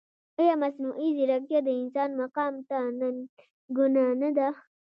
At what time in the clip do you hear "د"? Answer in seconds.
1.63-1.69